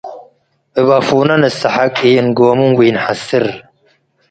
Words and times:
እብ 0.79 0.87
አፉነ 0.97 1.29
ንሰሐቅ- 1.41 1.95
ኢእንጎምም 2.09 2.71
ወኢነሐስር 2.77 3.45